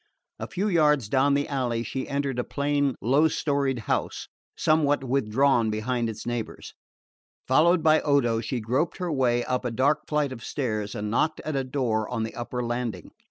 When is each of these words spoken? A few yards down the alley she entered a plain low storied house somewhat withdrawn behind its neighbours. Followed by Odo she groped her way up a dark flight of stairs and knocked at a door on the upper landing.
A 0.39 0.47
few 0.47 0.67
yards 0.67 1.07
down 1.09 1.35
the 1.35 1.47
alley 1.47 1.83
she 1.83 2.07
entered 2.09 2.39
a 2.39 2.43
plain 2.43 2.95
low 3.01 3.27
storied 3.27 3.77
house 3.81 4.27
somewhat 4.57 5.03
withdrawn 5.03 5.69
behind 5.69 6.09
its 6.09 6.25
neighbours. 6.25 6.73
Followed 7.47 7.83
by 7.83 8.01
Odo 8.01 8.41
she 8.41 8.59
groped 8.59 8.97
her 8.97 9.11
way 9.11 9.43
up 9.43 9.63
a 9.63 9.69
dark 9.69 10.07
flight 10.07 10.31
of 10.31 10.43
stairs 10.43 10.95
and 10.95 11.11
knocked 11.11 11.39
at 11.41 11.55
a 11.55 11.63
door 11.63 12.09
on 12.09 12.23
the 12.23 12.33
upper 12.33 12.63
landing. 12.65 13.11